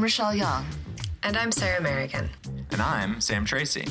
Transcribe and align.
I'm 0.00 0.04
Rochelle 0.04 0.34
Young. 0.34 0.64
And 1.24 1.36
I'm 1.36 1.52
Sarah 1.52 1.82
Merrigan. 1.82 2.30
And 2.72 2.80
I'm 2.80 3.20
Sam 3.20 3.44
Tracy. 3.44 3.86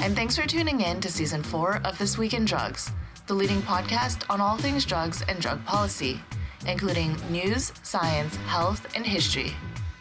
And 0.00 0.16
thanks 0.16 0.36
for 0.36 0.44
tuning 0.44 0.80
in 0.80 1.00
to 1.02 1.08
season 1.08 1.40
four 1.40 1.80
of 1.84 1.96
This 1.98 2.18
Week 2.18 2.34
in 2.34 2.44
Drugs, 2.44 2.90
the 3.28 3.34
leading 3.34 3.62
podcast 3.62 4.24
on 4.28 4.40
all 4.40 4.56
things 4.56 4.84
drugs 4.84 5.22
and 5.28 5.38
drug 5.38 5.64
policy, 5.64 6.20
including 6.66 7.16
news, 7.30 7.72
science, 7.84 8.34
health, 8.48 8.88
and 8.96 9.06
history. 9.06 9.52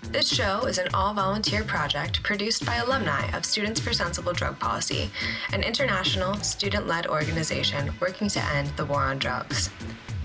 This 0.01 0.33
show 0.33 0.61
is 0.61 0.79
an 0.79 0.87
all 0.95 1.13
volunteer 1.13 1.63
project 1.63 2.23
produced 2.23 2.65
by 2.65 2.77
alumni 2.77 3.29
of 3.37 3.45
Students 3.45 3.79
for 3.79 3.93
Sensible 3.93 4.33
Drug 4.33 4.57
Policy, 4.57 5.11
an 5.53 5.61
international 5.61 6.33
student 6.37 6.87
led 6.87 7.05
organization 7.05 7.93
working 8.01 8.29
to 8.29 8.43
end 8.45 8.69
the 8.77 8.85
war 8.85 9.03
on 9.03 9.19
drugs. 9.19 9.69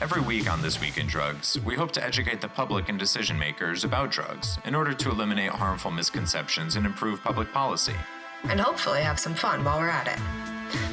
Every 0.03 0.21
week 0.21 0.51
on 0.51 0.61
This 0.61 0.81
Week 0.81 0.99
in 0.99 1.07
Drugs, 1.07 1.61
we 1.61 1.77
hope 1.77 1.93
to 1.93 2.05
educate 2.05 2.41
the 2.41 2.49
public 2.49 2.89
and 2.89 2.99
decision 2.99 3.39
makers 3.39 3.85
about 3.85 4.11
drugs 4.11 4.59
in 4.65 4.75
order 4.75 4.93
to 4.93 5.11
eliminate 5.11 5.51
harmful 5.51 5.93
misconceptions 5.93 6.75
and 6.75 6.85
improve 6.85 7.23
public 7.23 7.53
policy. 7.53 7.95
And 8.43 8.59
hopefully 8.59 9.01
have 9.03 9.21
some 9.21 9.37
fun 9.37 9.63
while 9.63 9.79
we're 9.79 9.89
at 9.89 10.09
it. 10.09 10.19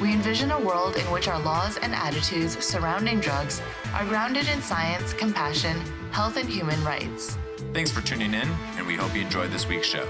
We 0.00 0.12
envision 0.12 0.52
a 0.52 0.60
world 0.60 0.94
in 0.94 1.02
which 1.10 1.26
our 1.26 1.40
laws 1.40 1.76
and 1.78 1.92
attitudes 1.92 2.64
surrounding 2.64 3.18
drugs 3.18 3.60
are 3.94 4.04
grounded 4.04 4.48
in 4.48 4.62
science, 4.62 5.12
compassion, 5.12 5.76
health, 6.12 6.36
and 6.36 6.48
human 6.48 6.80
rights. 6.84 7.36
Thanks 7.72 7.90
for 7.90 8.02
tuning 8.02 8.32
in, 8.32 8.48
and 8.76 8.86
we 8.86 8.94
hope 8.94 9.12
you 9.16 9.22
enjoyed 9.22 9.50
this 9.50 9.66
week's 9.66 9.88
show. 9.88 10.06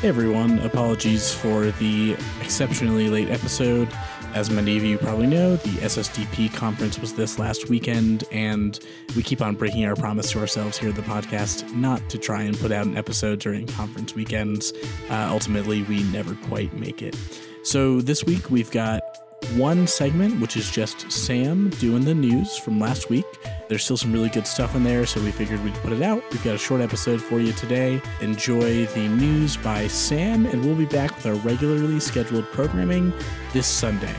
Hey 0.00 0.08
everyone, 0.08 0.58
apologies 0.60 1.32
for 1.32 1.66
the 1.72 2.16
exceptionally 2.40 3.08
late 3.08 3.28
episode. 3.28 3.88
As 4.32 4.48
many 4.48 4.76
of 4.76 4.84
you 4.84 4.96
probably 4.96 5.26
know, 5.26 5.56
the 5.56 5.70
SSDP 5.80 6.54
conference 6.54 7.00
was 7.00 7.14
this 7.14 7.36
last 7.36 7.68
weekend, 7.68 8.22
and 8.30 8.78
we 9.16 9.24
keep 9.24 9.42
on 9.42 9.56
breaking 9.56 9.84
our 9.84 9.96
promise 9.96 10.30
to 10.30 10.38
ourselves 10.38 10.78
here 10.78 10.90
at 10.90 10.94
the 10.94 11.02
podcast 11.02 11.70
not 11.74 12.08
to 12.10 12.16
try 12.16 12.42
and 12.42 12.56
put 12.58 12.70
out 12.70 12.86
an 12.86 12.96
episode 12.96 13.40
during 13.40 13.66
conference 13.66 14.14
weekends. 14.14 14.72
Uh, 15.10 15.26
ultimately, 15.30 15.82
we 15.82 16.04
never 16.04 16.36
quite 16.46 16.72
make 16.74 17.02
it. 17.02 17.16
So 17.64 18.00
this 18.00 18.24
week 18.24 18.50
we've 18.50 18.70
got 18.70 19.09
one 19.56 19.86
segment, 19.86 20.40
which 20.40 20.56
is 20.56 20.70
just 20.70 21.10
Sam 21.10 21.70
doing 21.70 22.04
the 22.04 22.14
news 22.14 22.56
from 22.56 22.78
last 22.78 23.10
week. 23.10 23.26
There's 23.68 23.84
still 23.84 23.96
some 23.96 24.12
really 24.12 24.28
good 24.28 24.46
stuff 24.46 24.74
in 24.74 24.84
there, 24.84 25.06
so 25.06 25.20
we 25.22 25.30
figured 25.30 25.62
we'd 25.62 25.74
put 25.74 25.92
it 25.92 26.02
out. 26.02 26.22
We've 26.30 26.42
got 26.44 26.54
a 26.54 26.58
short 26.58 26.80
episode 26.80 27.20
for 27.20 27.40
you 27.40 27.52
today. 27.52 28.00
Enjoy 28.20 28.86
the 28.86 29.08
news 29.08 29.56
by 29.56 29.86
Sam, 29.88 30.46
and 30.46 30.64
we'll 30.64 30.76
be 30.76 30.86
back 30.86 31.14
with 31.16 31.26
our 31.26 31.34
regularly 31.34 32.00
scheduled 32.00 32.46
programming 32.52 33.12
this 33.52 33.66
Sunday. 33.66 34.14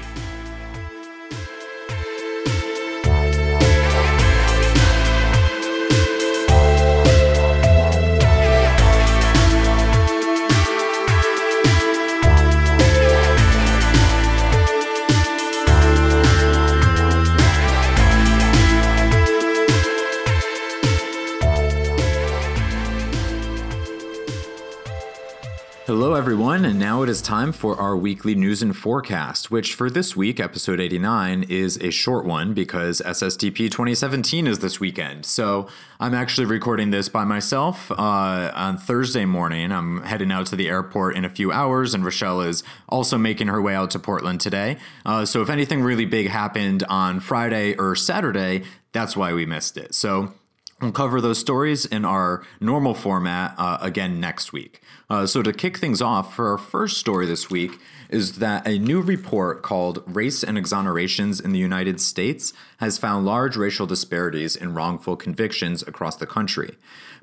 Hello, 25.93 26.13
everyone, 26.13 26.63
and 26.63 26.79
now 26.79 27.01
it 27.01 27.09
is 27.09 27.21
time 27.21 27.51
for 27.51 27.75
our 27.75 27.97
weekly 27.97 28.33
news 28.33 28.61
and 28.61 28.73
forecast, 28.73 29.51
which 29.51 29.73
for 29.73 29.89
this 29.89 30.15
week, 30.15 30.39
episode 30.39 30.79
89, 30.79 31.43
is 31.49 31.75
a 31.81 31.91
short 31.91 32.23
one 32.23 32.53
because 32.53 33.01
SSDP 33.01 33.69
2017 33.69 34.47
is 34.47 34.59
this 34.59 34.79
weekend. 34.79 35.25
So 35.25 35.67
I'm 35.99 36.13
actually 36.13 36.45
recording 36.45 36.91
this 36.91 37.09
by 37.09 37.25
myself 37.25 37.91
uh, 37.91 38.53
on 38.55 38.77
Thursday 38.77 39.25
morning. 39.25 39.73
I'm 39.73 40.01
heading 40.03 40.31
out 40.31 40.45
to 40.45 40.55
the 40.55 40.69
airport 40.69 41.17
in 41.17 41.25
a 41.25 41.29
few 41.29 41.51
hours, 41.51 41.93
and 41.93 42.05
Rochelle 42.05 42.39
is 42.39 42.63
also 42.87 43.17
making 43.17 43.49
her 43.49 43.61
way 43.61 43.75
out 43.75 43.91
to 43.91 43.99
Portland 43.99 44.39
today. 44.39 44.77
Uh, 45.05 45.25
so 45.25 45.41
if 45.41 45.49
anything 45.49 45.83
really 45.83 46.05
big 46.05 46.29
happened 46.29 46.83
on 46.83 47.19
Friday 47.19 47.75
or 47.75 47.97
Saturday, 47.97 48.63
that's 48.93 49.17
why 49.17 49.33
we 49.33 49.45
missed 49.45 49.75
it. 49.75 49.93
So 49.93 50.31
We'll 50.81 50.91
cover 50.91 51.21
those 51.21 51.37
stories 51.37 51.85
in 51.85 52.05
our 52.05 52.43
normal 52.59 52.95
format 52.95 53.53
uh, 53.59 53.77
again 53.81 54.19
next 54.19 54.51
week. 54.51 54.81
Uh, 55.11 55.27
so, 55.27 55.43
to 55.43 55.53
kick 55.53 55.77
things 55.77 56.01
off, 56.01 56.35
for 56.35 56.49
our 56.49 56.57
first 56.57 56.97
story 56.97 57.27
this 57.27 57.51
week, 57.51 57.79
is 58.09 58.39
that 58.39 58.67
a 58.67 58.79
new 58.79 58.99
report 58.99 59.61
called 59.61 60.01
Race 60.07 60.43
and 60.43 60.57
Exonerations 60.57 61.43
in 61.43 61.51
the 61.51 61.59
United 61.59 62.01
States 62.01 62.51
has 62.77 62.97
found 62.97 63.27
large 63.27 63.55
racial 63.55 63.85
disparities 63.85 64.55
in 64.55 64.73
wrongful 64.73 65.15
convictions 65.15 65.83
across 65.83 66.15
the 66.15 66.25
country. 66.25 66.75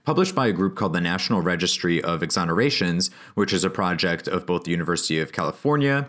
Published 0.05 0.37
by 0.37 0.47
a 0.47 0.53
group 0.53 0.77
called 0.77 0.93
the 0.93 1.01
National 1.01 1.43
Registry 1.43 2.01
of 2.01 2.21
Exonerations, 2.21 3.11
which 3.35 3.53
is 3.53 3.65
a 3.65 3.71
project 3.71 4.29
of 4.29 4.47
both 4.47 4.65
the 4.65 4.71
University 4.71 5.19
of 5.19 5.33
California 5.33 6.09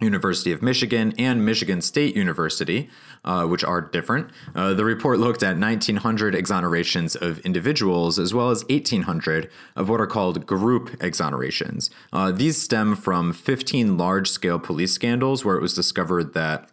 University 0.00 0.52
of 0.52 0.62
Michigan 0.62 1.14
and 1.18 1.44
Michigan 1.44 1.80
State 1.80 2.14
University, 2.14 2.90
uh, 3.24 3.46
which 3.46 3.64
are 3.64 3.80
different. 3.80 4.30
Uh, 4.54 4.74
the 4.74 4.84
report 4.84 5.18
looked 5.18 5.42
at 5.42 5.58
1,900 5.58 6.34
exonerations 6.34 7.16
of 7.16 7.38
individuals 7.40 8.18
as 8.18 8.34
well 8.34 8.50
as 8.50 8.62
1,800 8.68 9.50
of 9.74 9.88
what 9.88 10.00
are 10.00 10.06
called 10.06 10.44
group 10.46 10.90
exonerations. 10.98 11.88
Uh, 12.12 12.30
these 12.30 12.60
stem 12.60 12.94
from 12.94 13.32
15 13.32 13.96
large 13.96 14.28
scale 14.28 14.58
police 14.58 14.92
scandals 14.92 15.44
where 15.44 15.56
it 15.56 15.62
was 15.62 15.74
discovered 15.74 16.34
that 16.34 16.68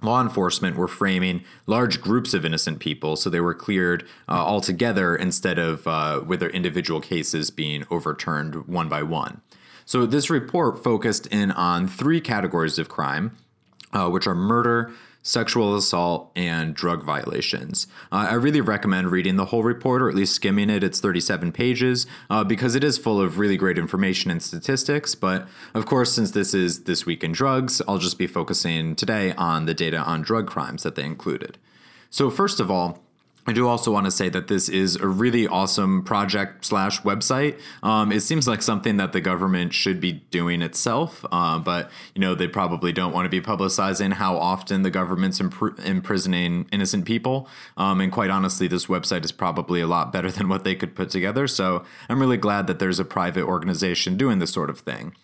law 0.00 0.22
enforcement 0.22 0.76
were 0.76 0.88
framing 0.88 1.42
large 1.66 2.00
groups 2.00 2.32
of 2.34 2.44
innocent 2.44 2.78
people, 2.78 3.16
so 3.16 3.28
they 3.28 3.40
were 3.40 3.54
cleared 3.54 4.04
uh, 4.28 4.32
altogether 4.32 5.16
instead 5.16 5.58
of 5.58 5.86
uh, 5.86 6.22
with 6.24 6.40
their 6.40 6.50
individual 6.50 7.00
cases 7.00 7.50
being 7.50 7.84
overturned 7.90 8.66
one 8.68 8.88
by 8.88 9.02
one. 9.02 9.40
So 9.88 10.04
this 10.04 10.28
report 10.28 10.84
focused 10.84 11.28
in 11.28 11.50
on 11.50 11.88
three 11.88 12.20
categories 12.20 12.78
of 12.78 12.90
crime, 12.90 13.34
uh, 13.94 14.10
which 14.10 14.26
are 14.26 14.34
murder, 14.34 14.92
sexual 15.22 15.74
assault, 15.74 16.30
and 16.36 16.74
drug 16.74 17.02
violations. 17.02 17.86
Uh, 18.12 18.26
I 18.28 18.34
really 18.34 18.60
recommend 18.60 19.10
reading 19.10 19.36
the 19.36 19.46
whole 19.46 19.62
report 19.62 20.02
or 20.02 20.10
at 20.10 20.14
least 20.14 20.34
skimming 20.34 20.68
it. 20.68 20.84
It's 20.84 21.00
37 21.00 21.52
pages 21.52 22.06
uh, 22.28 22.44
because 22.44 22.74
it 22.74 22.84
is 22.84 22.98
full 22.98 23.18
of 23.18 23.38
really 23.38 23.56
great 23.56 23.78
information 23.78 24.30
and 24.30 24.42
statistics. 24.42 25.14
But 25.14 25.48
of 25.72 25.86
course, 25.86 26.12
since 26.12 26.32
this 26.32 26.52
is 26.52 26.84
This 26.84 27.06
Week 27.06 27.24
in 27.24 27.32
Drugs, 27.32 27.80
I'll 27.88 27.96
just 27.96 28.18
be 28.18 28.26
focusing 28.26 28.94
today 28.94 29.32
on 29.38 29.64
the 29.64 29.72
data 29.72 29.96
on 30.00 30.20
drug 30.20 30.46
crimes 30.46 30.82
that 30.82 30.96
they 30.96 31.04
included. 31.04 31.56
So, 32.10 32.28
first 32.28 32.60
of 32.60 32.70
all, 32.70 33.02
I 33.48 33.52
do 33.52 33.66
also 33.66 33.90
want 33.90 34.04
to 34.04 34.10
say 34.10 34.28
that 34.28 34.48
this 34.48 34.68
is 34.68 34.96
a 34.96 35.08
really 35.08 35.48
awesome 35.48 36.04
project 36.04 36.66
slash 36.66 37.00
website. 37.00 37.58
Um, 37.82 38.12
it 38.12 38.20
seems 38.20 38.46
like 38.46 38.60
something 38.60 38.98
that 38.98 39.14
the 39.14 39.22
government 39.22 39.72
should 39.72 40.00
be 40.00 40.12
doing 40.12 40.60
itself, 40.60 41.24
uh, 41.32 41.58
but 41.58 41.90
you 42.14 42.20
know 42.20 42.34
they 42.34 42.46
probably 42.46 42.92
don't 42.92 43.14
want 43.14 43.24
to 43.24 43.30
be 43.30 43.40
publicizing 43.40 44.12
how 44.12 44.36
often 44.36 44.82
the 44.82 44.90
government's 44.90 45.38
impr- 45.38 45.82
imprisoning 45.82 46.68
innocent 46.72 47.06
people. 47.06 47.48
Um, 47.78 48.02
and 48.02 48.12
quite 48.12 48.28
honestly, 48.28 48.68
this 48.68 48.84
website 48.84 49.24
is 49.24 49.32
probably 49.32 49.80
a 49.80 49.86
lot 49.86 50.12
better 50.12 50.30
than 50.36 50.50
what 50.50 50.64
they 50.64 50.74
could 50.74 50.94
put 50.94 51.08
together. 51.08 51.46
So 51.46 51.86
I'm 52.10 52.20
really 52.20 52.36
glad 52.36 52.66
that 52.66 52.80
there's 52.80 53.00
a 53.00 53.04
private 53.06 53.44
organization 53.44 54.18
doing 54.18 54.40
this 54.40 54.52
sort 54.52 54.68
of 54.68 54.80
thing. 54.80 55.14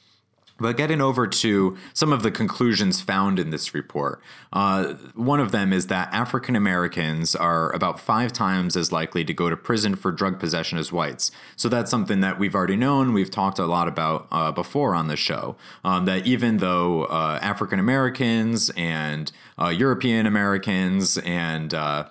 But 0.58 0.76
getting 0.76 1.00
over 1.00 1.26
to 1.26 1.76
some 1.94 2.12
of 2.12 2.22
the 2.22 2.30
conclusions 2.30 3.00
found 3.00 3.40
in 3.40 3.50
this 3.50 3.74
report, 3.74 4.20
uh, 4.52 4.94
one 5.14 5.40
of 5.40 5.50
them 5.50 5.72
is 5.72 5.88
that 5.88 6.12
African 6.14 6.54
Americans 6.54 7.34
are 7.34 7.72
about 7.72 7.98
five 7.98 8.32
times 8.32 8.76
as 8.76 8.92
likely 8.92 9.24
to 9.24 9.34
go 9.34 9.50
to 9.50 9.56
prison 9.56 9.96
for 9.96 10.12
drug 10.12 10.38
possession 10.38 10.78
as 10.78 10.92
whites. 10.92 11.32
So 11.56 11.68
that's 11.68 11.90
something 11.90 12.20
that 12.20 12.38
we've 12.38 12.54
already 12.54 12.76
known. 12.76 13.12
We've 13.12 13.30
talked 13.30 13.58
a 13.58 13.66
lot 13.66 13.88
about 13.88 14.28
uh, 14.30 14.52
before 14.52 14.94
on 14.94 15.08
the 15.08 15.16
show. 15.16 15.56
Um, 15.82 16.04
that 16.04 16.24
even 16.24 16.58
though 16.58 17.04
uh, 17.06 17.40
African 17.42 17.80
Americans 17.80 18.70
and 18.76 19.32
uh, 19.60 19.68
European 19.68 20.24
Americans 20.24 21.18
and 21.18 21.74
uh, 21.74 22.06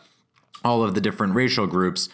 all 0.65 0.83
of 0.83 0.95
the 0.95 1.01
different 1.01 1.33
racial 1.33 1.65
groups 1.65 2.09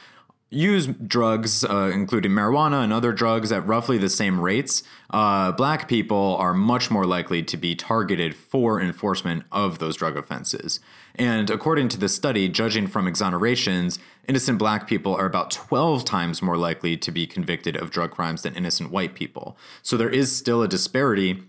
use 0.49 0.87
drugs, 0.87 1.63
uh, 1.63 1.91
including 1.93 2.31
marijuana 2.31 2.83
and 2.83 2.91
other 2.91 3.13
drugs, 3.13 3.51
at 3.51 3.65
roughly 3.67 3.97
the 3.97 4.09
same 4.09 4.39
rates, 4.39 4.83
uh, 5.11 5.51
black 5.51 5.87
people 5.87 6.35
are 6.39 6.53
much 6.53 6.89
more 6.89 7.05
likely 7.05 7.43
to 7.43 7.57
be 7.57 7.75
targeted 7.75 8.35
for 8.35 8.81
enforcement 8.81 9.43
of 9.51 9.79
those 9.79 9.95
drug 9.95 10.17
offenses. 10.17 10.79
And 11.15 11.49
according 11.49 11.89
to 11.89 11.99
the 11.99 12.09
study, 12.09 12.49
judging 12.49 12.87
from 12.87 13.05
exonerations, 13.05 13.99
innocent 14.27 14.57
black 14.57 14.87
people 14.87 15.15
are 15.15 15.25
about 15.25 15.51
12 15.51 16.03
times 16.03 16.41
more 16.41 16.57
likely 16.57 16.97
to 16.97 17.11
be 17.11 17.27
convicted 17.27 17.75
of 17.75 17.91
drug 17.91 18.11
crimes 18.11 18.41
than 18.41 18.55
innocent 18.55 18.91
white 18.91 19.13
people. 19.13 19.57
So 19.83 19.97
there 19.97 20.09
is 20.09 20.35
still 20.35 20.63
a 20.63 20.67
disparity 20.67 21.43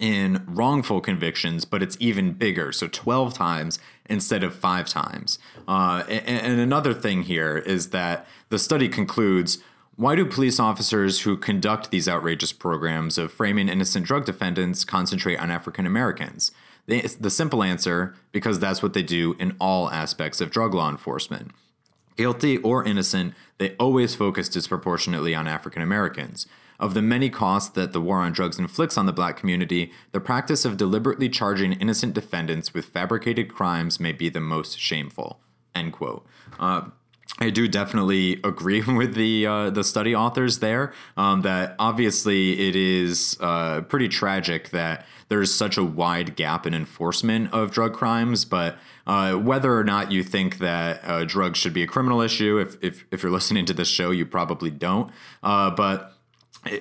in 0.00 0.44
wrongful 0.46 1.00
convictions, 1.00 1.64
but 1.64 1.82
it's 1.82 1.96
even 2.00 2.32
bigger. 2.32 2.72
So 2.72 2.88
12 2.88 3.34
times 3.34 3.78
instead 4.08 4.44
of 4.44 4.54
five 4.54 4.88
times. 4.88 5.38
Uh, 5.66 6.04
and, 6.08 6.46
and 6.46 6.60
another 6.60 6.94
thing 6.94 7.22
here 7.22 7.58
is 7.58 7.90
that 7.90 8.26
the 8.48 8.58
study 8.58 8.88
concludes 8.88 9.58
why 9.96 10.14
do 10.14 10.24
police 10.24 10.60
officers 10.60 11.22
who 11.22 11.36
conduct 11.36 11.90
these 11.90 12.08
outrageous 12.08 12.52
programs 12.52 13.18
of 13.18 13.32
framing 13.32 13.68
innocent 13.68 14.06
drug 14.06 14.24
defendants 14.24 14.84
concentrate 14.84 15.38
on 15.38 15.50
African 15.50 15.86
Americans? 15.86 16.52
The 16.86 17.30
simple 17.30 17.64
answer 17.64 18.14
because 18.30 18.60
that's 18.60 18.80
what 18.82 18.94
they 18.94 19.02
do 19.02 19.34
in 19.40 19.56
all 19.60 19.90
aspects 19.90 20.40
of 20.40 20.52
drug 20.52 20.72
law 20.72 20.88
enforcement. 20.88 21.50
Guilty 22.16 22.58
or 22.58 22.84
innocent, 22.84 23.34
they 23.58 23.74
always 23.76 24.14
focus 24.14 24.48
disproportionately 24.48 25.34
on 25.34 25.48
African 25.48 25.82
Americans. 25.82 26.46
Of 26.80 26.94
the 26.94 27.02
many 27.02 27.28
costs 27.28 27.70
that 27.70 27.92
the 27.92 28.00
war 28.00 28.18
on 28.18 28.32
drugs 28.32 28.58
inflicts 28.58 28.96
on 28.96 29.06
the 29.06 29.12
black 29.12 29.36
community, 29.36 29.92
the 30.12 30.20
practice 30.20 30.64
of 30.64 30.76
deliberately 30.76 31.28
charging 31.28 31.72
innocent 31.72 32.14
defendants 32.14 32.72
with 32.72 32.86
fabricated 32.86 33.52
crimes 33.52 33.98
may 33.98 34.12
be 34.12 34.28
the 34.28 34.40
most 34.40 34.78
shameful. 34.78 35.40
End 35.74 35.92
quote. 35.92 36.24
Uh, 36.58 36.82
I 37.40 37.50
do 37.50 37.68
definitely 37.68 38.40
agree 38.44 38.82
with 38.86 39.14
the 39.14 39.46
uh, 39.46 39.70
the 39.70 39.84
study 39.84 40.14
authors 40.14 40.58
there 40.58 40.92
um, 41.16 41.42
that 41.42 41.74
obviously 41.78 42.68
it 42.68 42.76
is 42.76 43.36
uh, 43.40 43.82
pretty 43.82 44.08
tragic 44.08 44.70
that 44.70 45.06
there's 45.28 45.54
such 45.54 45.76
a 45.76 45.84
wide 45.84 46.36
gap 46.36 46.66
in 46.66 46.74
enforcement 46.74 47.52
of 47.52 47.70
drug 47.70 47.92
crimes, 47.92 48.44
but 48.44 48.78
uh, 49.06 49.34
whether 49.34 49.76
or 49.76 49.84
not 49.84 50.10
you 50.10 50.22
think 50.22 50.58
that 50.58 51.00
uh, 51.04 51.24
drugs 51.24 51.58
should 51.58 51.74
be 51.74 51.82
a 51.82 51.86
criminal 51.86 52.20
issue, 52.22 52.58
if, 52.58 52.82
if, 52.82 53.04
if 53.10 53.22
you're 53.22 53.32
listening 53.38 53.66
to 53.66 53.74
this 53.74 53.88
show, 53.88 54.10
you 54.10 54.24
probably 54.24 54.70
don't. 54.70 55.10
Uh, 55.42 55.70
but 55.70 56.14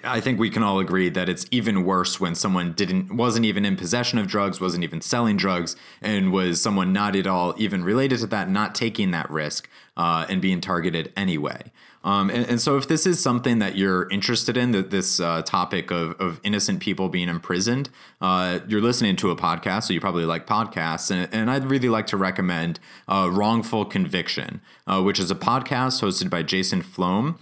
I 0.03 0.19
think 0.19 0.39
we 0.39 0.49
can 0.49 0.63
all 0.63 0.79
agree 0.79 1.09
that 1.09 1.29
it's 1.29 1.45
even 1.51 1.85
worse 1.85 2.19
when 2.19 2.35
someone 2.35 2.73
didn't 2.73 3.15
wasn't 3.15 3.45
even 3.45 3.63
in 3.63 3.77
possession 3.77 4.17
of 4.17 4.27
drugs, 4.27 4.59
wasn't 4.59 4.83
even 4.83 5.01
selling 5.01 5.37
drugs, 5.37 5.75
and 6.01 6.31
was 6.31 6.61
someone 6.61 6.91
not 6.91 7.15
at 7.15 7.27
all 7.27 7.53
even 7.57 7.83
related 7.83 8.19
to 8.19 8.27
that, 8.27 8.49
not 8.49 8.73
taking 8.73 9.11
that 9.11 9.29
risk 9.29 9.69
uh, 9.95 10.25
and 10.29 10.41
being 10.41 10.61
targeted 10.61 11.13
anyway. 11.15 11.61
Um, 12.03 12.29
and, 12.29 12.47
and, 12.47 12.61
so, 12.61 12.77
if 12.77 12.87
this 12.87 13.05
is 13.05 13.21
something 13.21 13.59
that 13.59 13.75
you're 13.75 14.09
interested 14.09 14.55
in, 14.55 14.71
that 14.71 14.91
this 14.91 15.19
uh, 15.19 15.41
topic 15.41 15.91
of, 15.91 16.13
of 16.21 16.39
innocent 16.43 16.79
people 16.79 17.09
being 17.09 17.27
imprisoned, 17.27 17.89
uh, 18.21 18.59
you're 18.67 18.81
listening 18.81 19.15
to 19.17 19.31
a 19.31 19.35
podcast, 19.35 19.83
so 19.83 19.93
you 19.93 19.99
probably 19.99 20.23
like 20.23 20.47
podcasts. 20.47 21.11
And, 21.11 21.27
and 21.33 21.51
I'd 21.51 21.69
really 21.69 21.89
like 21.89 22.07
to 22.07 22.17
recommend 22.17 22.79
uh, 23.09 23.29
Wrongful 23.31 23.85
Conviction, 23.85 24.61
uh, 24.85 25.01
which 25.01 25.19
is 25.19 25.31
a 25.31 25.35
podcast 25.35 26.01
hosted 26.01 26.29
by 26.29 26.43
Jason 26.43 26.81
Flom, 26.81 27.39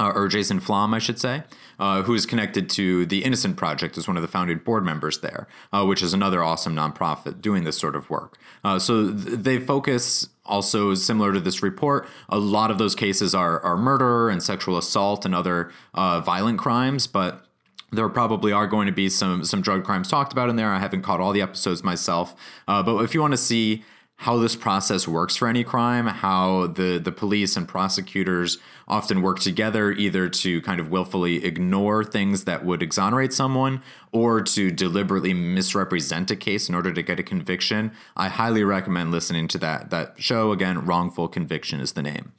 uh, 0.00 0.12
or 0.14 0.26
Jason 0.26 0.58
Flom, 0.58 0.94
I 0.94 0.98
should 0.98 1.18
say 1.18 1.44
uh, 1.80 2.02
who 2.02 2.14
is 2.14 2.26
connected 2.26 2.68
to 2.70 3.06
the 3.06 3.22
Innocence 3.22 3.56
Project 3.56 3.96
as 3.98 4.08
one 4.08 4.16
of 4.16 4.22
the 4.22 4.28
founding 4.28 4.58
board 4.58 4.84
members 4.84 5.20
there, 5.20 5.46
uh, 5.72 5.84
which 5.84 6.02
is 6.02 6.12
another 6.14 6.42
awesome 6.42 6.74
nonprofit 6.74 7.40
doing 7.40 7.64
this 7.64 7.78
sort 7.78 7.94
of 7.94 8.08
work. 8.10 8.38
Uh, 8.64 8.78
so 8.78 9.12
th- 9.12 9.38
they 9.38 9.58
focus 9.58 10.28
also 10.44 10.94
similar 10.94 11.32
to 11.32 11.40
this 11.40 11.62
report. 11.62 12.08
A 12.28 12.38
lot 12.38 12.70
of 12.70 12.78
those 12.78 12.94
cases 12.94 13.34
are, 13.34 13.60
are 13.60 13.76
murder 13.76 14.28
and 14.28 14.42
sexual 14.42 14.76
assault 14.76 15.24
and 15.24 15.34
other 15.34 15.70
uh, 15.94 16.20
violent 16.20 16.58
crimes, 16.58 17.06
but 17.06 17.46
there 17.92 18.08
probably 18.08 18.52
are 18.52 18.66
going 18.66 18.86
to 18.86 18.92
be 18.92 19.08
some 19.08 19.44
some 19.44 19.60
drug 19.62 19.84
crimes 19.84 20.08
talked 20.08 20.32
about 20.32 20.48
in 20.48 20.56
there. 20.56 20.70
I 20.70 20.78
haven't 20.78 21.02
caught 21.02 21.20
all 21.20 21.32
the 21.32 21.42
episodes 21.42 21.82
myself, 21.82 22.36
uh, 22.68 22.82
but 22.82 22.98
if 22.98 23.14
you 23.14 23.20
want 23.20 23.32
to 23.32 23.38
see 23.38 23.84
how 24.20 24.36
this 24.36 24.54
process 24.54 25.08
works 25.08 25.34
for 25.34 25.48
any 25.48 25.64
crime, 25.64 26.06
how 26.06 26.66
the, 26.66 26.98
the 26.98 27.10
police 27.10 27.56
and 27.56 27.66
prosecutors 27.66 28.58
often 28.86 29.22
work 29.22 29.38
together 29.38 29.92
either 29.92 30.28
to 30.28 30.60
kind 30.60 30.78
of 30.78 30.90
willfully 30.90 31.42
ignore 31.42 32.04
things 32.04 32.44
that 32.44 32.62
would 32.62 32.82
exonerate 32.82 33.32
someone 33.32 33.80
or 34.12 34.42
to 34.42 34.70
deliberately 34.70 35.32
misrepresent 35.32 36.30
a 36.30 36.36
case 36.36 36.68
in 36.68 36.74
order 36.74 36.92
to 36.92 37.02
get 37.02 37.18
a 37.18 37.22
conviction. 37.22 37.92
I 38.14 38.28
highly 38.28 38.62
recommend 38.62 39.10
listening 39.10 39.48
to 39.48 39.58
that 39.58 39.88
that 39.88 40.12
show 40.18 40.52
again, 40.52 40.84
Wrongful 40.84 41.28
Conviction 41.28 41.80
is 41.80 41.92
the 41.92 42.02
name. 42.02 42.32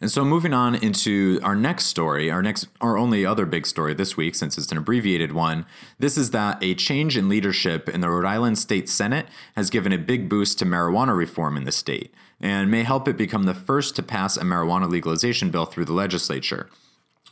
And 0.00 0.10
so, 0.10 0.24
moving 0.24 0.52
on 0.52 0.74
into 0.74 1.40
our 1.42 1.54
next 1.54 1.86
story, 1.86 2.30
our 2.30 2.42
next, 2.42 2.68
our 2.80 2.98
only 2.98 3.24
other 3.24 3.46
big 3.46 3.66
story 3.66 3.94
this 3.94 4.16
week, 4.16 4.34
since 4.34 4.58
it's 4.58 4.72
an 4.72 4.78
abbreviated 4.78 5.32
one, 5.32 5.64
this 5.98 6.18
is 6.18 6.30
that 6.32 6.62
a 6.62 6.74
change 6.74 7.16
in 7.16 7.28
leadership 7.28 7.88
in 7.88 8.00
the 8.00 8.10
Rhode 8.10 8.26
Island 8.26 8.58
State 8.58 8.88
Senate 8.88 9.26
has 9.56 9.70
given 9.70 9.92
a 9.92 9.98
big 9.98 10.28
boost 10.28 10.58
to 10.58 10.66
marijuana 10.66 11.16
reform 11.16 11.56
in 11.56 11.64
the 11.64 11.72
state 11.72 12.12
and 12.40 12.70
may 12.70 12.82
help 12.82 13.08
it 13.08 13.16
become 13.16 13.44
the 13.44 13.54
first 13.54 13.96
to 13.96 14.02
pass 14.02 14.36
a 14.36 14.42
marijuana 14.42 14.90
legalization 14.90 15.50
bill 15.50 15.64
through 15.64 15.86
the 15.86 15.92
legislature. 15.92 16.68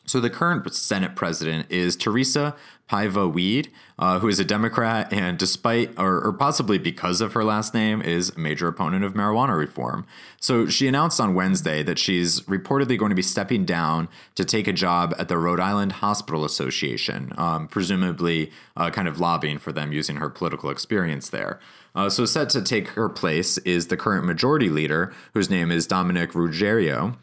So 0.05 0.21
the 0.21 0.31
current 0.31 0.73
Senate 0.75 1.15
president 1.15 1.71
is 1.71 1.97
Teresa 1.97 2.57
Paiva 2.93 3.33
Weed, 3.33 3.71
uh, 3.99 4.19
who 4.19 4.29
is 4.29 4.39
a 4.39 4.45
Democrat 4.45 5.11
and 5.13 5.39
despite, 5.39 5.99
or, 5.99 6.21
or, 6.21 6.33
possibly 6.33 6.77
because 6.77 7.23
of 7.23 7.33
her 7.33 7.43
last 7.43 7.73
name, 7.73 8.03
is 8.03 8.31
a 8.31 8.39
major 8.39 8.69
opponent 8.69 9.03
of 9.03 9.15
marijuana 9.15 9.57
reform. 9.57 10.07
So 10.41 10.67
she 10.67 10.89
announced 10.89 11.19
on 11.19 11.35
Wednesday 11.35 11.83
that 11.85 11.99
she's 11.99 12.43
reportedly 12.43 12.99
going 12.99 13.09
to 13.09 13.17
be 13.17 13.23
stepping 13.23 13.65
down 13.65 14.09
to 14.35 14.45
take 14.45 14.67
a 14.67 14.73
job 14.75 15.15
at 15.19 15.29
the 15.29 15.39
Rhode 15.39 15.61
Island 15.61 15.93
Hospital 15.93 16.45
Association, 16.45 17.33
um, 17.39 17.67
presumably 17.67 18.51
uh, 18.77 18.91
kind 18.91 19.09
of 19.09 19.19
lobbying 19.19 19.59
for 19.59 19.73
them 19.73 19.93
using 19.93 20.17
her 20.17 20.29
political 20.29 20.69
experience 20.69 21.31
there. 21.31 21.61
Uh, 21.95 22.11
so 22.11 22.27
set 22.27 22.51
to 22.51 22.61
take 22.61 22.89
her 22.89 23.09
place 23.09 23.57
is 23.59 23.87
the 23.87 23.97
current 23.97 24.27
majority 24.27 24.69
leader, 24.69 25.15
whose 25.33 25.49
name 25.49 25.71
is 25.71 25.87
Dominick 25.87 26.33
Ruggerio 26.33 27.17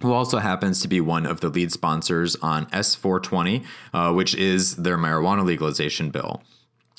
who 0.00 0.12
also 0.12 0.38
happens 0.38 0.80
to 0.80 0.88
be 0.88 1.00
one 1.00 1.26
of 1.26 1.40
the 1.40 1.48
lead 1.48 1.72
sponsors 1.72 2.36
on 2.36 2.66
S420, 2.66 3.64
uh, 3.92 4.12
which 4.12 4.34
is 4.34 4.76
their 4.76 4.98
marijuana 4.98 5.44
legalization 5.44 6.10
bill. 6.10 6.42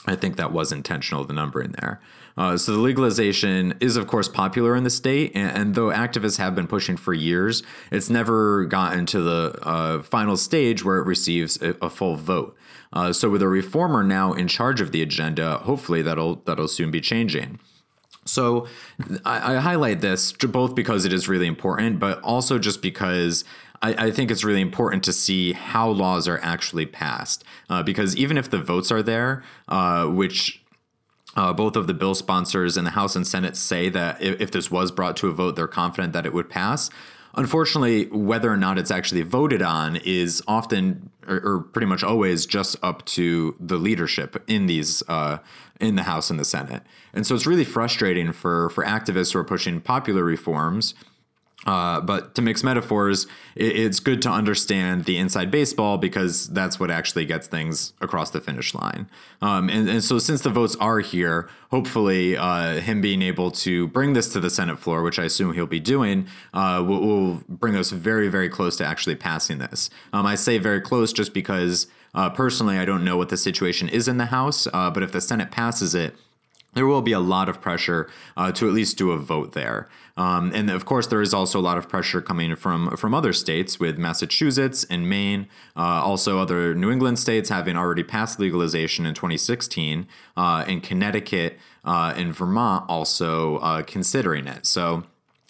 I 0.07 0.15
think 0.15 0.37
that 0.37 0.51
was 0.51 0.71
intentional, 0.71 1.23
the 1.23 1.33
number 1.33 1.61
in 1.61 1.73
there. 1.79 1.99
Uh, 2.37 2.57
so 2.57 2.73
the 2.73 2.79
legalization 2.79 3.75
is, 3.79 3.95
of 3.95 4.07
course, 4.07 4.27
popular 4.27 4.75
in 4.75 4.83
the 4.83 4.89
state, 4.89 5.31
and, 5.35 5.57
and, 5.57 5.75
though 5.75 5.87
activists 5.87 6.37
have 6.37 6.53
been 6.53 6.67
pushing 6.67 6.97
for 6.97 7.13
years, 7.13 7.63
it's 7.91 8.09
never 8.09 8.65
gotten 8.65 9.05
to 9.05 9.21
the 9.21 9.57
uh, 9.63 10.01
final 10.01 10.35
stage 10.35 10.83
where 10.83 10.97
it 10.97 11.05
receives 11.05 11.61
a, 11.61 11.75
a 11.81 11.89
full 11.89 12.15
vote. 12.15 12.57
Uh, 12.91 13.13
so 13.13 13.29
with 13.29 13.41
a 13.41 13.47
reformer 13.47 14.03
now 14.03 14.33
in 14.33 14.47
charge 14.47 14.81
of 14.81 14.91
the 14.91 15.01
agenda, 15.01 15.57
hopefully 15.59 16.01
that'll 16.01 16.35
that'll 16.45 16.67
soon 16.67 16.91
be 16.91 17.01
changing. 17.01 17.59
So 18.25 18.67
I, 19.23 19.55
I, 19.55 19.59
highlight 19.59 20.01
this 20.01 20.31
both 20.33 20.73
because 20.73 21.05
it 21.05 21.13
is 21.13 21.27
really 21.27 21.45
important, 21.45 21.99
but 21.99 22.19
also 22.21 22.57
just 22.57 22.81
because 22.81 23.45
I, 23.83 24.07
I 24.07 24.11
think 24.11 24.31
it's 24.31 24.43
really 24.43 24.61
important 24.61 25.03
to 25.03 25.13
see 25.13 25.53
how 25.53 25.89
laws 25.89 26.27
are 26.27 26.39
actually 26.41 26.87
passed. 26.87 27.43
Uh, 27.69 27.83
because 27.83 28.15
even 28.15 28.37
if 28.37 28.49
the 28.49 28.57
votes 28.57 28.91
are 28.91 29.03
there, 29.03 29.43
uh, 29.67 30.07
which 30.07 30.63
uh, 31.35 31.53
both 31.53 31.75
of 31.75 31.87
the 31.87 31.93
bill 31.93 32.15
sponsors 32.15 32.77
in 32.77 32.83
the 32.83 32.91
House 32.91 33.15
and 33.15 33.27
Senate 33.27 33.55
say 33.55 33.89
that 33.89 34.21
if, 34.21 34.41
if, 34.41 34.51
this 34.51 34.71
was 34.71 34.91
brought 34.91 35.17
to 35.17 35.27
a 35.27 35.31
vote, 35.31 35.55
they're 35.55 35.67
confident 35.67 36.13
that 36.13 36.25
it 36.25 36.33
would 36.33 36.49
pass. 36.49 36.89
Unfortunately, 37.37 38.05
whether 38.07 38.51
or 38.51 38.57
not 38.57 38.77
it's 38.77 38.91
actually 38.91 39.21
voted 39.21 39.61
on 39.61 39.97
is 39.97 40.41
often, 40.47 41.09
or, 41.27 41.41
or 41.43 41.59
pretty 41.61 41.85
much 41.85 42.03
always, 42.03 42.45
just 42.45 42.77
up 42.81 43.05
to 43.05 43.55
the 43.59 43.77
leadership 43.77 44.41
in 44.47 44.67
these 44.67 45.03
uh, 45.09 45.39
in 45.79 45.95
the 45.95 46.03
House 46.03 46.29
and 46.29 46.39
the 46.39 46.45
Senate. 46.45 46.83
And 47.13 47.27
so 47.27 47.35
it's 47.35 47.45
really 47.45 47.65
frustrating 47.65 48.31
for 48.31 48.69
for 48.69 48.85
activists 48.85 49.33
who 49.33 49.39
are 49.39 49.43
pushing 49.43 49.81
popular 49.81 50.23
reforms. 50.23 50.95
Uh, 51.65 51.99
but 51.99 52.35
to 52.35 52.41
mix 52.41 52.63
metaphors, 52.63 53.25
it, 53.55 53.75
it's 53.75 53.99
good 53.99 54.21
to 54.21 54.29
understand 54.29 55.05
the 55.05 55.17
inside 55.17 55.49
baseball 55.49 55.97
because 55.97 56.47
that's 56.49 56.79
what 56.79 56.91
actually 56.91 57.25
gets 57.25 57.47
things 57.47 57.93
across 58.01 58.29
the 58.29 58.39
finish 58.39 58.75
line. 58.75 59.09
Um, 59.41 59.69
and, 59.69 59.89
and, 59.89 60.03
so, 60.03 60.19
since 60.19 60.41
the 60.41 60.51
votes 60.51 60.75
are 60.79 60.99
here, 60.99 61.49
hopefully, 61.71 62.37
uh, 62.37 62.75
him 62.81 63.01
being 63.01 63.21
able 63.21 63.49
to 63.51 63.87
bring 63.87 64.13
this 64.13 64.31
to 64.33 64.39
the 64.39 64.49
Senate 64.49 64.77
floor, 64.77 65.01
which 65.01 65.17
I 65.17 65.23
assume 65.23 65.53
he'll 65.53 65.65
be 65.65 65.79
doing, 65.79 66.27
uh, 66.53 66.83
will, 66.85 67.01
will, 67.01 67.43
bring 67.49 67.75
us 67.75 67.89
very, 67.89 68.27
very 68.27 68.49
close 68.49 68.77
to 68.77 68.85
actually 68.85 69.15
passing 69.15 69.57
this. 69.57 69.89
Um, 70.13 70.25
I 70.25 70.35
say 70.35 70.57
very 70.57 70.81
close 70.81 71.11
just 71.11 71.33
because 71.33 71.87
uh, 72.13 72.29
personally, 72.29 72.77
I 72.77 72.85
don't 72.85 73.03
know 73.03 73.17
what 73.17 73.29
the 73.29 73.37
situation 73.37 73.89
is 73.89 74.07
in 74.07 74.17
the 74.17 74.27
House, 74.27 74.67
uh, 74.71 74.89
but 74.89 75.03
if 75.03 75.11
the 75.11 75.21
Senate 75.21 75.51
passes 75.51 75.95
it, 75.95 76.15
there 76.75 76.85
will 76.85 77.01
be 77.01 77.13
a 77.13 77.19
lot 77.19 77.49
of 77.49 77.59
pressure 77.59 78.07
uh, 78.37 78.51
to 78.51 78.67
at 78.67 78.73
least 78.73 78.97
do 78.97 79.11
a 79.11 79.17
vote 79.17 79.53
there. 79.53 79.89
Um, 80.17 80.51
and 80.53 80.69
of 80.69 80.85
course, 80.85 81.07
there 81.07 81.21
is 81.21 81.33
also 81.33 81.59
a 81.59 81.61
lot 81.61 81.77
of 81.77 81.89
pressure 81.89 82.21
coming 82.21 82.55
from 82.55 82.95
from 82.95 83.13
other 83.13 83.33
states, 83.33 83.79
with 83.79 83.97
Massachusetts 83.97 84.85
and 84.89 85.09
Maine, 85.09 85.47
uh, 85.75 85.79
also 85.79 86.39
other 86.39 86.75
New 86.75 86.91
England 86.91 87.19
states 87.19 87.49
having 87.49 87.75
already 87.75 88.03
passed 88.03 88.39
legalization 88.39 89.05
in 89.05 89.13
2016, 89.13 90.07
uh, 90.37 90.63
and 90.67 90.83
Connecticut 90.83 91.57
uh, 91.83 92.13
and 92.15 92.33
Vermont 92.33 92.85
also 92.89 93.57
uh, 93.57 93.81
considering 93.83 94.47
it. 94.47 94.65
So 94.65 95.03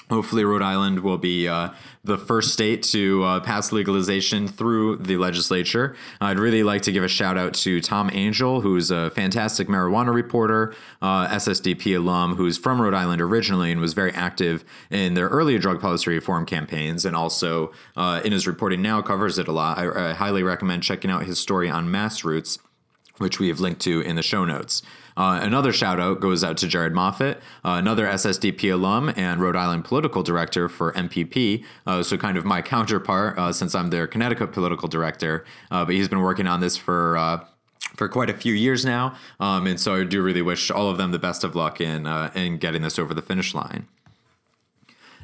Hopefully, 0.09 0.45
Rhode 0.45 0.61
Island 0.61 0.99
will 0.99 1.17
be 1.17 1.47
uh, 1.47 1.69
the 2.03 2.17
first 2.17 2.53
state 2.53 2.83
to 2.83 3.23
uh, 3.23 3.39
pass 3.39 3.71
legalization 3.71 4.47
through 4.47 4.97
the 4.97 5.17
legislature. 5.17 5.95
I'd 6.21 6.37
really 6.37 6.61
like 6.61 6.83
to 6.83 6.91
give 6.91 7.03
a 7.03 7.07
shout 7.07 7.37
out 7.37 7.55
to 7.55 7.81
Tom 7.81 8.11
Angell, 8.13 8.61
who's 8.61 8.91
a 8.91 9.09
fantastic 9.09 9.67
marijuana 9.67 10.13
reporter, 10.13 10.75
uh, 11.01 11.27
SSDP 11.29 11.97
alum, 11.97 12.35
who's 12.35 12.57
from 12.57 12.79
Rhode 12.79 12.93
Island 12.93 13.19
originally 13.19 13.71
and 13.71 13.81
was 13.81 13.93
very 13.93 14.11
active 14.13 14.63
in 14.91 15.15
their 15.15 15.27
earlier 15.29 15.57
drug 15.57 15.81
policy 15.81 16.11
reform 16.11 16.45
campaigns, 16.45 17.03
and 17.03 17.15
also 17.15 17.71
uh, 17.95 18.21
in 18.23 18.31
his 18.31 18.45
reporting 18.45 18.83
now 18.83 19.01
covers 19.01 19.39
it 19.39 19.47
a 19.47 19.51
lot. 19.51 19.79
I, 19.79 20.09
I 20.09 20.13
highly 20.13 20.43
recommend 20.43 20.83
checking 20.83 21.09
out 21.09 21.23
his 21.23 21.39
story 21.39 21.69
on 21.69 21.87
MassRoots, 21.87 22.59
which 23.17 23.39
we 23.39 23.47
have 23.47 23.59
linked 23.59 23.81
to 23.81 24.01
in 24.01 24.15
the 24.15 24.23
show 24.23 24.45
notes. 24.45 24.81
Uh, 25.17 25.39
another 25.41 25.71
shout 25.71 25.99
out 25.99 26.19
goes 26.19 26.43
out 26.43 26.57
to 26.57 26.67
Jared 26.67 26.93
Moffat, 26.93 27.37
uh, 27.63 27.77
another 27.77 28.05
SSDP 28.05 28.73
alum 28.73 29.13
and 29.15 29.39
Rhode 29.39 29.55
Island 29.55 29.85
political 29.85 30.23
director 30.23 30.67
for 30.67 30.91
MPP. 30.91 31.63
Uh, 31.87 32.03
so, 32.03 32.17
kind 32.17 32.37
of 32.37 32.43
my 32.43 32.61
counterpart 32.61 33.37
uh, 33.37 33.53
since 33.53 33.73
I'm 33.73 33.89
their 33.89 34.07
Connecticut 34.07 34.51
political 34.51 34.89
director. 34.89 35.45
Uh, 35.71 35.85
but 35.85 35.95
he's 35.95 36.09
been 36.09 36.21
working 36.21 36.47
on 36.47 36.59
this 36.59 36.75
for 36.75 37.17
uh, 37.17 37.45
for 37.95 38.09
quite 38.09 38.29
a 38.29 38.33
few 38.33 38.53
years 38.53 38.85
now. 38.85 39.15
Um, 39.39 39.67
and 39.67 39.79
so 39.79 39.95
I 39.95 40.03
do 40.03 40.21
really 40.21 40.41
wish 40.41 40.69
all 40.69 40.89
of 40.89 40.97
them 40.97 41.11
the 41.11 41.19
best 41.19 41.43
of 41.43 41.55
luck 41.55 41.79
in, 41.79 42.05
uh, 42.05 42.31
in 42.35 42.57
getting 42.57 42.81
this 42.81 42.99
over 42.99 43.13
the 43.13 43.21
finish 43.21 43.53
line. 43.53 43.87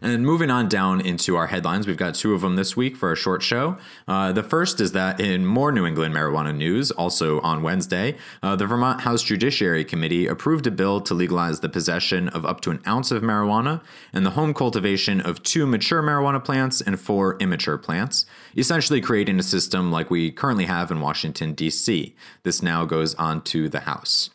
And 0.01 0.11
then 0.11 0.25
moving 0.25 0.49
on 0.49 0.67
down 0.67 0.99
into 0.99 1.35
our 1.35 1.47
headlines, 1.47 1.85
we've 1.85 1.95
got 1.95 2.15
two 2.15 2.33
of 2.33 2.41
them 2.41 2.55
this 2.55 2.75
week 2.75 2.97
for 2.97 3.11
a 3.11 3.15
short 3.15 3.43
show. 3.43 3.77
Uh, 4.07 4.31
the 4.31 4.41
first 4.41 4.81
is 4.81 4.93
that 4.93 5.19
in 5.19 5.45
more 5.45 5.71
New 5.71 5.85
England 5.85 6.15
marijuana 6.15 6.55
news, 6.55 6.89
also 6.89 7.39
on 7.41 7.61
Wednesday, 7.61 8.17
uh, 8.41 8.55
the 8.55 8.65
Vermont 8.65 9.01
House 9.01 9.21
Judiciary 9.21 9.85
Committee 9.85 10.25
approved 10.25 10.65
a 10.65 10.71
bill 10.71 11.01
to 11.01 11.13
legalize 11.13 11.59
the 11.59 11.69
possession 11.69 12.29
of 12.29 12.45
up 12.45 12.61
to 12.61 12.71
an 12.71 12.81
ounce 12.87 13.11
of 13.11 13.21
marijuana 13.21 13.81
and 14.11 14.25
the 14.25 14.31
home 14.31 14.55
cultivation 14.55 15.21
of 15.21 15.43
two 15.43 15.67
mature 15.67 16.01
marijuana 16.01 16.43
plants 16.43 16.81
and 16.81 16.99
four 16.99 17.37
immature 17.37 17.77
plants, 17.77 18.25
essentially 18.57 19.01
creating 19.01 19.37
a 19.39 19.43
system 19.43 19.91
like 19.91 20.09
we 20.09 20.31
currently 20.31 20.65
have 20.65 20.89
in 20.89 20.99
Washington, 20.99 21.53
D.C. 21.53 22.15
This 22.41 22.63
now 22.63 22.85
goes 22.85 23.13
on 23.15 23.41
to 23.43 23.69
the 23.69 23.81
House. 23.81 24.31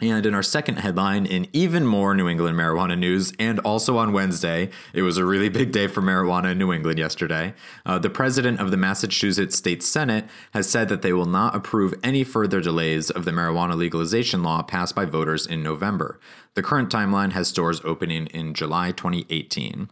And 0.00 0.26
in 0.26 0.34
our 0.34 0.42
second 0.42 0.76
headline, 0.76 1.24
in 1.24 1.48
even 1.54 1.86
more 1.86 2.14
New 2.14 2.28
England 2.28 2.56
marijuana 2.56 2.98
news, 2.98 3.32
and 3.38 3.58
also 3.60 3.96
on 3.96 4.12
Wednesday, 4.12 4.68
it 4.92 5.00
was 5.00 5.16
a 5.16 5.24
really 5.24 5.48
big 5.48 5.72
day 5.72 5.86
for 5.86 6.02
marijuana 6.02 6.52
in 6.52 6.58
New 6.58 6.70
England 6.70 6.98
yesterday. 6.98 7.54
Uh, 7.86 7.98
the 7.98 8.10
president 8.10 8.60
of 8.60 8.70
the 8.70 8.76
Massachusetts 8.76 9.56
State 9.56 9.82
Senate 9.82 10.26
has 10.52 10.68
said 10.68 10.90
that 10.90 11.00
they 11.00 11.14
will 11.14 11.24
not 11.24 11.56
approve 11.56 11.94
any 12.04 12.24
further 12.24 12.60
delays 12.60 13.08
of 13.08 13.24
the 13.24 13.30
marijuana 13.30 13.74
legalization 13.74 14.42
law 14.42 14.62
passed 14.62 14.94
by 14.94 15.06
voters 15.06 15.46
in 15.46 15.62
November. 15.62 16.20
The 16.54 16.62
current 16.62 16.90
timeline 16.90 17.32
has 17.32 17.48
stores 17.48 17.80
opening 17.82 18.26
in 18.26 18.52
July 18.52 18.92
2018. 18.92 19.88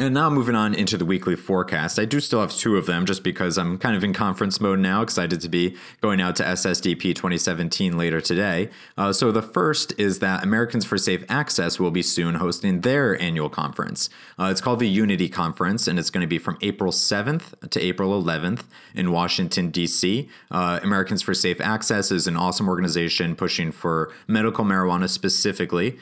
And 0.00 0.14
now 0.14 0.30
moving 0.30 0.54
on 0.54 0.72
into 0.72 0.96
the 0.96 1.04
weekly 1.04 1.36
forecast. 1.36 1.98
I 1.98 2.06
do 2.06 2.20
still 2.20 2.40
have 2.40 2.54
two 2.54 2.78
of 2.78 2.86
them 2.86 3.04
just 3.04 3.22
because 3.22 3.58
I'm 3.58 3.76
kind 3.76 3.94
of 3.94 4.02
in 4.02 4.14
conference 4.14 4.58
mode 4.58 4.78
now, 4.78 5.02
excited 5.02 5.42
to 5.42 5.48
be 5.50 5.76
going 6.00 6.22
out 6.22 6.36
to 6.36 6.42
SSDP 6.42 7.14
2017 7.14 7.98
later 7.98 8.18
today. 8.22 8.70
Uh, 8.96 9.12
so 9.12 9.30
the 9.30 9.42
first 9.42 9.92
is 9.98 10.20
that 10.20 10.42
Americans 10.42 10.86
for 10.86 10.96
Safe 10.96 11.22
Access 11.28 11.78
will 11.78 11.90
be 11.90 12.00
soon 12.00 12.36
hosting 12.36 12.80
their 12.80 13.20
annual 13.20 13.50
conference. 13.50 14.08
Uh, 14.38 14.44
it's 14.44 14.62
called 14.62 14.78
the 14.78 14.88
Unity 14.88 15.28
Conference, 15.28 15.86
and 15.86 15.98
it's 15.98 16.08
going 16.08 16.22
to 16.22 16.26
be 16.26 16.38
from 16.38 16.56
April 16.62 16.92
7th 16.92 17.68
to 17.68 17.78
April 17.78 18.22
11th 18.22 18.62
in 18.94 19.12
Washington, 19.12 19.68
D.C. 19.68 20.30
Uh, 20.50 20.80
Americans 20.82 21.20
for 21.20 21.34
Safe 21.34 21.60
Access 21.60 22.10
is 22.10 22.26
an 22.26 22.38
awesome 22.38 22.70
organization 22.70 23.36
pushing 23.36 23.70
for 23.70 24.10
medical 24.26 24.64
marijuana 24.64 25.10
specifically. 25.10 25.98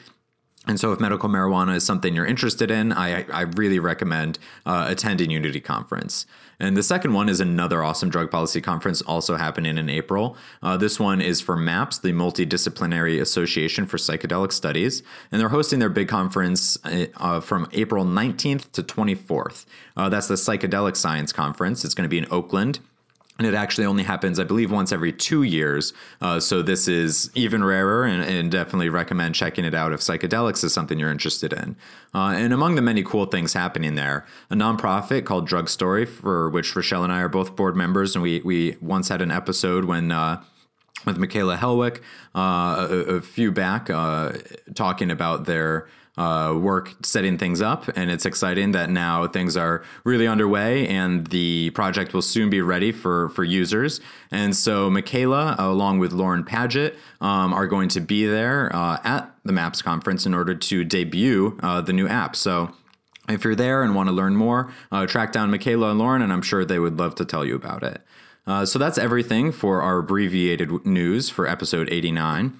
And 0.67 0.79
so, 0.79 0.91
if 0.91 0.99
medical 0.99 1.29
marijuana 1.29 1.75
is 1.75 1.85
something 1.85 2.13
you're 2.13 2.25
interested 2.25 2.69
in, 2.69 2.91
I, 2.91 3.23
I 3.31 3.41
really 3.41 3.79
recommend 3.79 4.39
uh, 4.65 4.87
attending 4.89 5.31
Unity 5.31 5.61
Conference. 5.61 6.25
And 6.59 6.75
the 6.75 6.83
second 6.83 7.13
one 7.13 7.29
is 7.29 7.39
another 7.39 7.81
awesome 7.81 8.09
drug 8.09 8.29
policy 8.29 8.59
conference, 8.59 9.01
also 9.01 9.37
happening 9.37 9.77
in 9.77 9.89
April. 9.89 10.35
Uh, 10.61 10.75
this 10.75 10.99
one 10.99 11.21
is 11.21 11.39
for 11.39 11.55
MAPS, 11.55 11.99
the 11.99 12.11
Multidisciplinary 12.11 13.21
Association 13.21 13.85
for 13.85 13.95
Psychedelic 13.95 14.51
Studies, 14.51 15.01
and 15.31 15.39
they're 15.39 15.49
hosting 15.49 15.79
their 15.79 15.89
big 15.89 16.09
conference 16.09 16.77
uh, 16.83 17.39
from 17.39 17.67
April 17.71 18.03
19th 18.03 18.69
to 18.73 18.83
24th. 18.83 19.65
Uh, 19.95 20.09
that's 20.09 20.27
the 20.27 20.35
Psychedelic 20.35 20.97
Science 20.97 21.31
Conference. 21.31 21.85
It's 21.85 21.93
going 21.93 22.03
to 22.03 22.09
be 22.09 22.17
in 22.17 22.27
Oakland 22.29 22.79
and 23.39 23.47
it 23.47 23.53
actually 23.53 23.85
only 23.85 24.03
happens, 24.03 24.37
I 24.37 24.43
believe, 24.43 24.69
once 24.69 24.91
every 24.91 25.13
two 25.13 25.43
years. 25.43 25.93
Uh, 26.19 26.41
so 26.41 26.61
this 26.61 26.89
is 26.89 27.31
even 27.35 27.63
rarer, 27.63 28.03
and, 28.03 28.21
and, 28.21 28.51
definitely 28.51 28.89
recommend 28.89 29.33
checking 29.33 29.63
it 29.63 29.73
out 29.73 29.93
if 29.93 30.01
psychedelics 30.01 30.63
is 30.63 30.73
something 30.73 30.99
you're 30.99 31.09
interested 31.09 31.53
in. 31.53 31.77
Uh, 32.13 32.33
and 32.35 32.51
among 32.51 32.75
the 32.75 32.81
many 32.81 33.01
cool 33.01 33.25
things 33.25 33.53
happening 33.53 33.95
there, 33.95 34.25
a 34.49 34.55
nonprofit 34.55 35.23
called 35.23 35.47
Drug 35.47 35.69
Story, 35.69 36.05
for 36.05 36.49
which 36.49 36.75
Rochelle 36.75 37.03
and 37.05 37.13
I 37.13 37.21
are 37.21 37.29
both 37.29 37.55
board 37.55 37.77
members, 37.77 38.13
and 38.13 38.21
we 38.21 38.41
we 38.41 38.75
once 38.81 39.07
had 39.07 39.21
an 39.21 39.31
episode 39.31 39.85
when. 39.85 40.11
Uh, 40.11 40.43
with 41.05 41.17
Michaela 41.17 41.55
Helwick, 41.55 42.01
uh, 42.35 42.85
a, 42.89 43.15
a, 43.15 43.21
few 43.21 43.53
back, 43.53 43.89
uh, 43.89 44.33
talking 44.75 45.09
about 45.09 45.45
their 45.45 45.87
uh, 46.19 46.53
work 46.53 46.93
setting 47.01 47.37
things 47.37 47.61
up, 47.61 47.87
and 47.95 48.11
it's 48.11 48.25
exciting 48.25 48.73
that 48.73 48.89
now 48.89 49.25
things 49.25 49.55
are 49.55 49.83
really 50.03 50.27
underway, 50.27 50.85
and 50.87 51.25
the 51.27 51.69
project 51.71 52.13
will 52.13 52.21
soon 52.21 52.49
be 52.49 52.61
ready 52.61 52.91
for 52.91 53.29
for 53.29 53.45
users. 53.45 54.01
And 54.29 54.55
so 54.55 54.89
Michaela, 54.89 55.55
along 55.57 55.99
with 55.99 56.11
Lauren 56.11 56.43
Paget, 56.43 56.95
um, 57.21 57.53
are 57.53 57.67
going 57.67 57.87
to 57.89 58.01
be 58.01 58.25
there 58.25 58.69
uh, 58.75 58.99
at 59.03 59.33
the 59.45 59.53
MAPS 59.53 59.81
conference 59.81 60.25
in 60.25 60.33
order 60.33 60.53
to 60.53 60.83
debut 60.83 61.57
uh, 61.63 61.81
the 61.81 61.93
new 61.93 62.07
app. 62.07 62.35
So. 62.35 62.75
If 63.27 63.43
you're 63.43 63.53
there 63.53 63.83
and 63.83 63.93
want 63.93 64.09
to 64.09 64.11
learn 64.11 64.35
more, 64.35 64.73
uh, 64.91 65.05
track 65.05 65.31
down 65.31 65.51
Michaela 65.51 65.91
and 65.91 65.99
Lauren, 65.99 66.23
and 66.23 66.33
I'm 66.33 66.41
sure 66.41 66.65
they 66.65 66.79
would 66.79 66.97
love 66.97 67.13
to 67.13 67.25
tell 67.25 67.45
you 67.45 67.53
about 67.53 67.83
it. 67.83 68.01
Uh, 68.47 68.65
so 68.65 68.79
that's 68.79 68.97
everything 68.97 69.51
for 69.51 69.83
our 69.83 69.99
abbreviated 69.99 70.83
news 70.83 71.29
for 71.29 71.47
episode 71.47 71.87
89. 71.91 72.59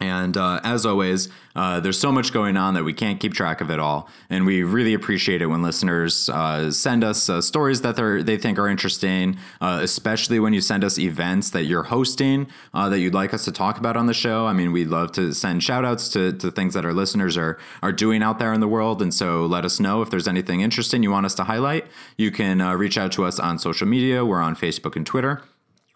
And 0.00 0.36
uh, 0.36 0.60
as 0.62 0.84
always, 0.84 1.30
uh, 1.54 1.80
there's 1.80 1.98
so 1.98 2.12
much 2.12 2.30
going 2.30 2.58
on 2.58 2.74
that 2.74 2.84
we 2.84 2.92
can't 2.92 3.18
keep 3.18 3.32
track 3.32 3.62
of 3.62 3.70
it 3.70 3.80
all, 3.80 4.10
and 4.28 4.44
we 4.44 4.62
really 4.62 4.92
appreciate 4.92 5.40
it 5.40 5.46
when 5.46 5.62
listeners 5.62 6.28
uh, 6.28 6.70
send 6.70 7.02
us 7.02 7.30
uh, 7.30 7.40
stories 7.40 7.80
that 7.80 7.96
they 8.26 8.36
think 8.36 8.58
are 8.58 8.68
interesting, 8.68 9.38
uh, 9.62 9.78
especially 9.82 10.38
when 10.38 10.52
you 10.52 10.60
send 10.60 10.84
us 10.84 10.98
events 10.98 11.48
that 11.50 11.64
you're 11.64 11.84
hosting 11.84 12.46
uh, 12.74 12.90
that 12.90 12.98
you'd 12.98 13.14
like 13.14 13.32
us 13.32 13.46
to 13.46 13.52
talk 13.52 13.78
about 13.78 13.96
on 13.96 14.04
the 14.04 14.12
show. 14.12 14.46
I 14.46 14.52
mean, 14.52 14.70
we'd 14.70 14.88
love 14.88 15.12
to 15.12 15.32
send 15.32 15.62
shout 15.62 15.86
outs 15.86 16.10
to, 16.10 16.32
to 16.34 16.50
things 16.50 16.74
that 16.74 16.84
our 16.84 16.92
listeners 16.92 17.38
are 17.38 17.58
are 17.82 17.92
doing 17.92 18.22
out 18.22 18.38
there 18.38 18.52
in 18.52 18.60
the 18.60 18.68
world, 18.68 19.00
and 19.00 19.14
so 19.14 19.46
let 19.46 19.64
us 19.64 19.80
know 19.80 20.02
if 20.02 20.10
there's 20.10 20.28
anything 20.28 20.60
interesting 20.60 21.02
you 21.02 21.10
want 21.10 21.24
us 21.24 21.34
to 21.36 21.44
highlight. 21.44 21.86
You 22.18 22.30
can 22.30 22.58
reach 22.76 22.98
out 22.98 23.12
to 23.12 23.24
us 23.24 23.40
on 23.40 23.58
social 23.58 23.88
media. 23.88 24.26
We're 24.26 24.42
on 24.42 24.56
Facebook 24.56 24.94
and 24.94 25.06
Twitter, 25.06 25.42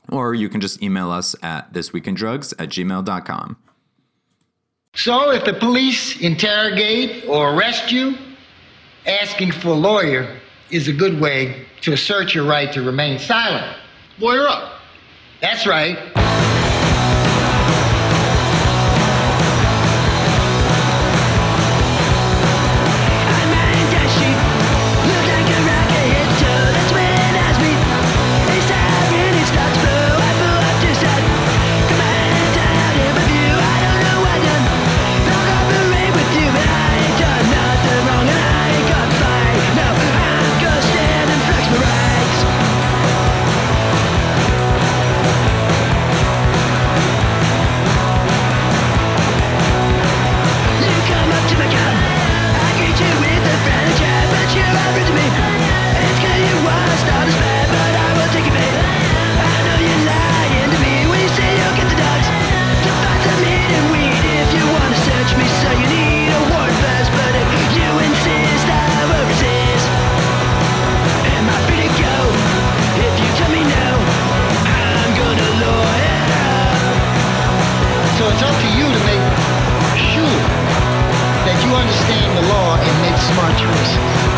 or 0.09 0.35
you 0.35 0.49
can 0.49 0.62
just 0.62 0.83
email 0.83 1.11
us 1.11 1.37
at 1.42 1.75
thisweekindrugs 1.75 2.54
at 2.59 2.71
gmail.com. 2.71 3.59
So 4.94 5.30
if 5.30 5.44
the 5.44 5.54
police 5.54 6.20
interrogate 6.20 7.25
or 7.26 7.54
arrest 7.54 7.92
you, 7.92 8.16
asking 9.06 9.52
for 9.52 9.68
a 9.68 9.75
lawyer 9.75 10.38
is 10.70 10.88
a 10.88 10.92
good 10.92 11.20
way 11.20 11.66
to 11.82 11.92
assert 11.92 12.35
your 12.35 12.44
right 12.44 12.73
to 12.73 12.82
remain 12.82 13.18
silent. 13.18 13.76
Lawyer 14.18 14.47
up. 14.47 14.80
That's 15.40 15.66
right. 15.66 16.29
Smartest 83.34 83.64
way 83.64 84.29